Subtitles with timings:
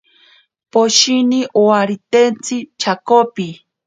[0.71, 3.47] Poshini owaritentsi chopi.